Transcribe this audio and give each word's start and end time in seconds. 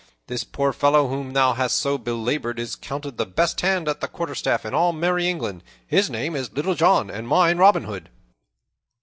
This 0.25 0.43
poor 0.43 0.73
fellow 0.73 1.09
whom 1.09 1.33
thou 1.33 1.53
hast 1.53 1.77
so 1.77 1.99
belabored 1.99 2.57
is 2.57 2.75
counted 2.75 3.17
the 3.19 3.25
best 3.27 3.61
hand 3.61 3.87
at 3.87 4.01
the 4.01 4.07
quarterstaff 4.07 4.65
in 4.65 4.73
all 4.73 4.93
merry 4.93 5.29
England. 5.29 5.63
His 5.85 6.09
name 6.09 6.35
is 6.35 6.53
Little 6.53 6.73
John, 6.73 7.11
and 7.11 7.27
mine 7.27 7.59
Robin 7.59 7.83
Hood." 7.83 8.09